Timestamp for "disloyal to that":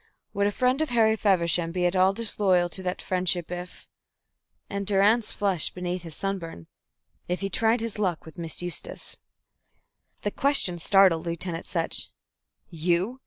2.11-3.03